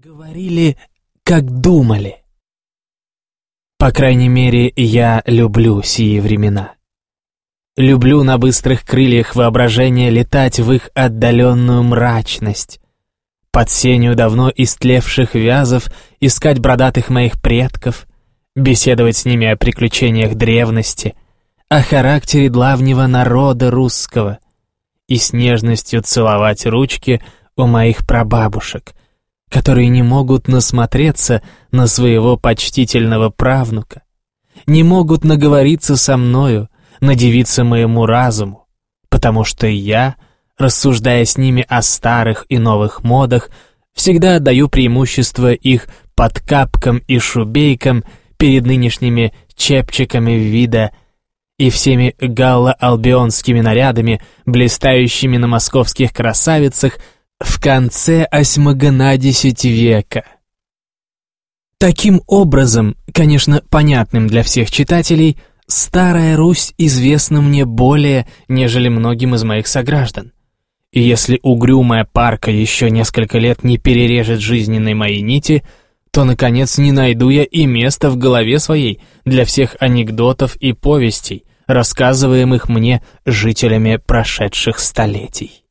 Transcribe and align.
Говорили, 0.00 0.76
как 1.24 1.60
думали. 1.60 2.22
По 3.78 3.90
крайней 3.90 4.28
мере, 4.28 4.72
я 4.76 5.24
люблю 5.26 5.82
сие 5.82 6.22
времена. 6.22 6.74
Люблю 7.76 8.22
на 8.22 8.38
быстрых 8.38 8.84
крыльях 8.84 9.34
воображения 9.34 10.10
летать 10.10 10.60
в 10.60 10.70
их 10.70 10.90
отдаленную 10.94 11.82
мрачность, 11.82 12.80
под 13.50 13.70
сенью 13.70 14.14
давно 14.14 14.52
истлевших 14.54 15.34
вязов 15.34 15.86
искать 16.20 16.60
бродатых 16.60 17.08
моих 17.08 17.42
предков, 17.42 18.06
беседовать 18.54 19.16
с 19.16 19.24
ними 19.24 19.48
о 19.48 19.56
приключениях 19.56 20.36
древности, 20.36 21.16
о 21.68 21.82
характере 21.82 22.50
длавнего 22.50 23.08
народа 23.08 23.72
русского 23.72 24.38
и 25.08 25.16
с 25.16 25.32
нежностью 25.32 26.02
целовать 26.02 26.66
ручки 26.66 27.20
у 27.56 27.66
моих 27.66 28.06
прабабушек, 28.06 28.92
которые 29.48 29.88
не 29.88 30.02
могут 30.02 30.48
насмотреться 30.48 31.42
на 31.70 31.86
своего 31.86 32.36
почтительного 32.36 33.30
правнука, 33.30 34.02
не 34.66 34.82
могут 34.82 35.24
наговориться 35.24 35.96
со 35.96 36.16
мною, 36.16 36.68
надевиться 37.00 37.64
моему 37.64 38.06
разуму, 38.06 38.66
потому 39.08 39.44
что 39.44 39.66
я, 39.66 40.16
рассуждая 40.58 41.24
с 41.24 41.38
ними 41.38 41.64
о 41.68 41.82
старых 41.82 42.44
и 42.48 42.58
новых 42.58 43.04
модах, 43.04 43.50
всегда 43.94 44.36
отдаю 44.36 44.68
преимущество 44.68 45.52
их 45.52 45.86
подкапкам 46.14 46.98
и 47.06 47.18
шубейкам 47.18 48.04
перед 48.36 48.66
нынешними 48.66 49.32
чепчиками 49.54 50.32
вида 50.32 50.92
и 51.58 51.70
всеми 51.70 52.14
галло-албионскими 52.20 53.60
нарядами, 53.60 54.20
блистающими 54.46 55.36
на 55.38 55.46
московских 55.46 56.12
красавицах– 56.12 56.98
в 57.40 57.60
конце 57.60 58.24
осьмогонадесять 58.24 59.64
века. 59.64 60.24
Таким 61.78 62.22
образом, 62.26 62.96
конечно, 63.12 63.62
понятным 63.70 64.26
для 64.26 64.42
всех 64.42 64.70
читателей, 64.70 65.38
Старая 65.70 66.34
Русь 66.34 66.72
известна 66.78 67.42
мне 67.42 67.66
более, 67.66 68.26
нежели 68.48 68.88
многим 68.88 69.34
из 69.34 69.44
моих 69.44 69.66
сограждан. 69.66 70.32
И 70.92 71.02
если 71.02 71.38
угрюмая 71.42 72.08
парка 72.10 72.50
еще 72.50 72.90
несколько 72.90 73.38
лет 73.38 73.64
не 73.64 73.76
перережет 73.76 74.40
жизненной 74.40 74.94
моей 74.94 75.20
нити, 75.20 75.62
то, 76.10 76.24
наконец, 76.24 76.78
не 76.78 76.90
найду 76.90 77.28
я 77.28 77.44
и 77.44 77.66
места 77.66 78.08
в 78.08 78.16
голове 78.16 78.58
своей 78.60 79.02
для 79.26 79.44
всех 79.44 79.76
анекдотов 79.78 80.56
и 80.56 80.72
повестей, 80.72 81.44
рассказываемых 81.66 82.70
мне 82.70 83.02
жителями 83.26 83.96
прошедших 83.96 84.78
столетий. 84.78 85.64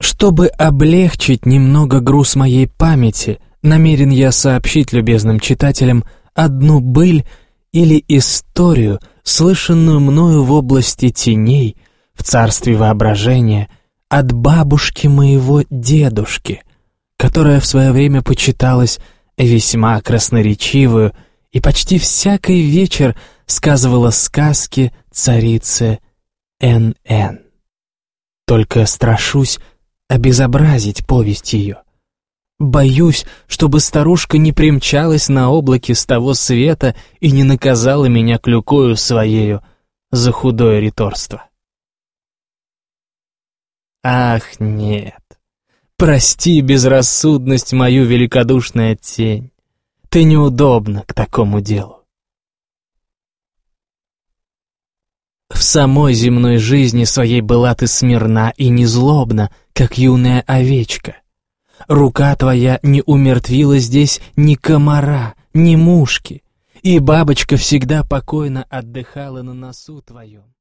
Чтобы 0.00 0.48
облегчить 0.48 1.46
немного 1.46 2.00
груз 2.00 2.36
моей 2.36 2.68
памяти, 2.68 3.38
намерен 3.62 4.10
я 4.10 4.32
сообщить 4.32 4.92
любезным 4.92 5.40
читателям 5.40 6.04
одну 6.34 6.80
быль 6.80 7.24
или 7.72 8.04
историю, 8.08 9.00
слышанную 9.22 10.00
мною 10.00 10.44
в 10.44 10.52
области 10.52 11.10
теней, 11.10 11.76
в 12.14 12.22
царстве 12.22 12.76
воображения, 12.76 13.68
от 14.08 14.32
бабушки 14.32 15.06
моего 15.06 15.64
дедушки, 15.68 16.62
которая 17.16 17.60
в 17.60 17.66
свое 17.66 17.92
время 17.92 18.22
почиталась 18.22 18.98
весьма 19.36 20.00
красноречивую 20.00 21.12
и 21.52 21.60
почти 21.60 21.98
всякий 21.98 22.62
вечер 22.62 23.16
сказывала 23.46 24.10
сказки 24.10 24.92
царицы 25.10 25.98
Н.Н. 26.60 27.40
Только 28.46 28.86
страшусь 28.86 29.58
обезобразить 30.08 31.06
повесть 31.06 31.52
ее. 31.52 31.82
Боюсь, 32.58 33.26
чтобы 33.46 33.80
старушка 33.80 34.38
не 34.38 34.52
примчалась 34.52 35.28
на 35.28 35.50
облаке 35.50 35.94
с 35.94 36.06
того 36.06 36.32
света 36.34 36.96
и 37.20 37.30
не 37.30 37.44
наказала 37.44 38.06
меня 38.06 38.38
клюкою 38.38 38.96
своею 38.96 39.62
за 40.10 40.32
худое 40.32 40.80
риторство. 40.80 41.48
Ах, 44.02 44.60
нет. 44.60 45.20
Прости 45.98 46.60
безрассудность 46.60 47.72
мою 47.72 48.04
великодушная 48.04 48.96
тень. 48.96 49.50
Ты 50.08 50.24
неудобна 50.24 51.02
к 51.02 51.12
такому 51.12 51.60
делу. 51.60 52.04
В 55.50 55.62
самой 55.62 56.14
земной 56.14 56.58
жизни 56.58 57.04
своей 57.04 57.40
была 57.40 57.74
ты 57.74 57.86
смирна 57.86 58.52
и 58.56 58.68
незлобна, 58.68 59.50
как 59.76 59.98
юная 59.98 60.42
овечка. 60.46 61.16
Рука 61.86 62.34
твоя 62.34 62.80
не 62.82 63.02
умертвила 63.04 63.78
здесь 63.78 64.22
ни 64.34 64.54
комара, 64.54 65.34
ни 65.52 65.76
мушки, 65.76 66.42
и 66.80 66.98
бабочка 66.98 67.58
всегда 67.58 68.02
покойно 68.02 68.64
отдыхала 68.70 69.42
на 69.42 69.52
носу 69.52 70.00
твоем. 70.00 70.55